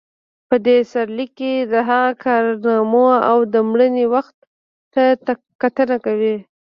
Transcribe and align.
په 0.49 0.55
دې 0.65 0.77
سرلیک 0.91 1.31
کې 1.39 1.53
د 1.71 1.73
هغه 1.89 2.11
کارنامو 2.23 3.07
او 3.29 3.37
د 3.53 3.55
مړینې 3.69 4.05
وخت 4.13 4.35
ته 5.25 5.33
کتنه 5.61 5.97
کوو. 6.05 6.35